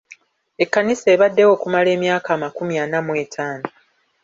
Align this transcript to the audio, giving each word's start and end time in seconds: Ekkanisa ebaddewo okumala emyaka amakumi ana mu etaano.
Ekkanisa 0.63 1.07
ebaddewo 1.15 1.51
okumala 1.55 1.89
emyaka 1.95 2.29
amakumi 2.37 2.75
ana 2.83 2.99
mu 3.05 3.13
etaano. 3.23 3.67